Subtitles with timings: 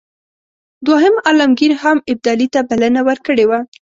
[0.85, 3.59] دوهم عالمګیر هم ابدالي ته بلنه ورکړې وه.